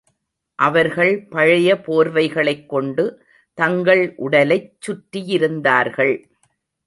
[0.59, 3.05] அவர்கள் பழைய போர்வைகளைக் கொண்டு
[3.53, 6.15] தங்கள் உடலைச் சுற்றியிருந்தார்கள்.